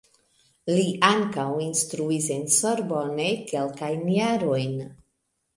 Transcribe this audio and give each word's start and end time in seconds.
Li 0.69 0.85
ankaŭ 1.09 1.45
instruis 1.65 2.31
en 2.37 2.43
Sorbonne 2.55 3.29
kelkajn 3.53 4.03
jarojn. 4.17 4.77